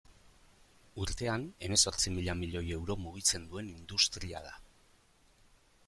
[1.03, 4.59] Urtean hemezortzi mila milioi euro mugitzen duen industria da.